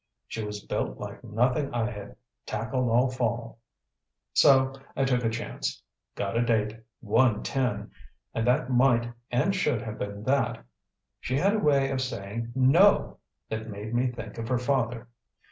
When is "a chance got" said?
5.23-6.35